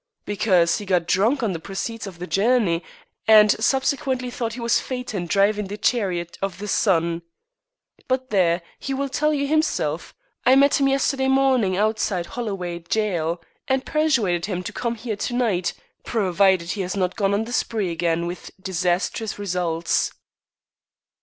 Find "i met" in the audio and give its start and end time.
10.43-10.79